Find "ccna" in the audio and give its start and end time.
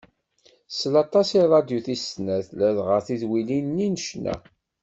4.03-4.35